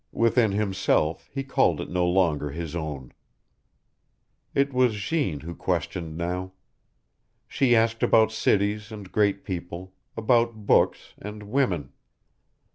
Within 0.11 0.51
himself 0.51 1.29
he 1.31 1.43
called 1.43 1.79
it 1.79 1.87
no 1.87 2.07
longer 2.07 2.49
his 2.49 2.75
own. 2.75 3.13
It 4.55 4.73
was 4.73 4.95
Jeanne 4.95 5.41
who 5.41 5.53
questioned 5.53 6.17
now. 6.17 6.53
She 7.47 7.75
asked 7.75 8.01
about 8.01 8.31
cities 8.31 8.91
and 8.91 9.11
great 9.11 9.43
people, 9.45 9.93
about 10.17 10.65
books 10.65 11.13
and 11.19 11.43
WOMEN. 11.43 11.91